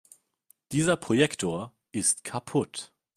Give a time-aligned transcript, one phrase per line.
[0.71, 2.91] Dieser Projektor ist kaputt.